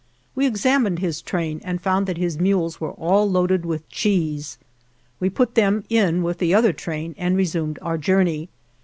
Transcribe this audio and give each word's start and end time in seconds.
We 0.33 0.47
examined 0.47 0.97
his 0.97 1.21
train 1.21 1.61
and 1.63 1.79
found 1.79 2.07
that 2.07 2.17
his 2.17 2.39
mules 2.39 2.81
were 2.81 2.93
all 2.93 3.29
loaded 3.29 3.67
with 3.67 3.87
cheese. 3.87 4.57
We 5.19 5.29
put 5.29 5.53
them 5.53 5.83
in 5.89 6.23
with 6.23 6.39
the 6.39 6.55
other 6.55 6.73
train 6.73 7.13
and 7.19 7.37
resumed 7.37 7.77
our 7.83 7.99
journey. 7.99 8.49